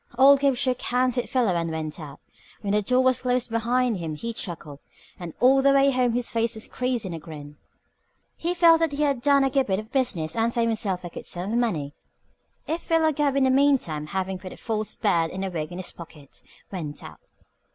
[0.17, 2.19] Old Gabe shook hands with Philo and went out.
[2.61, 4.79] When the door was closed behind him he chuckled,
[5.19, 7.57] and all the way home his face was creased in a grin.
[8.35, 11.09] He felt that he had done a good bit of business and saved himself a
[11.09, 11.93] good sum of money.
[12.79, 15.91] Philo Gubb, in the meantime, having put a false beard and a wig in his
[15.91, 16.41] pocket,
[16.71, 17.19] went out.